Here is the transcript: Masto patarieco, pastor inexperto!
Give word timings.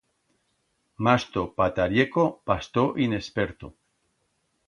Masto 1.07 1.43
patarieco, 1.59 2.23
pastor 2.51 2.89
inexperto! 3.09 3.67